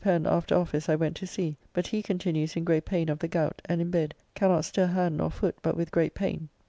[0.03, 3.27] Pen after office I went to see, but he continues in great pain of the
[3.27, 6.49] gout and in bed, cannot stir hand nor foot but with great pain.